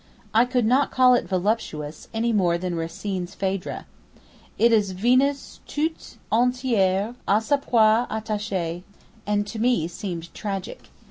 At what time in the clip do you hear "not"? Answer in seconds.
0.65-0.89